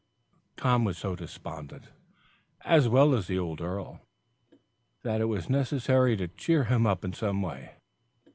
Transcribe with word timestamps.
Tom 0.57 0.83
was 0.83 0.97
so 0.97 1.15
despondent, 1.15 1.89
as 2.61 2.89
well 2.89 3.13
as 3.13 3.27
the 3.27 3.37
old 3.37 3.61
earl, 3.61 4.01
that 5.03 5.21
it 5.21 5.25
was 5.25 5.47
necessary 5.47 6.17
to 6.17 6.27
cheer 6.27 6.63
him 6.63 6.87
up 6.87 7.05
in 7.05 7.13
some 7.13 7.43
way. 7.43 7.73